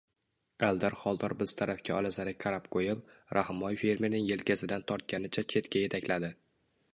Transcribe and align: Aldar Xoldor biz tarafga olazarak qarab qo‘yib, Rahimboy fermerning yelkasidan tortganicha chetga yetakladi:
Aldar 0.67 0.95
Xoldor 1.01 1.33
biz 1.41 1.51
tarafga 1.59 1.93
olazarak 1.99 2.39
qarab 2.45 2.65
qo‘yib, 2.77 3.03
Rahimboy 3.39 3.77
fermerning 3.83 4.27
yelkasidan 4.33 4.89
tortganicha 4.93 5.45
chetga 5.55 5.85
yetakladi: 5.87 6.33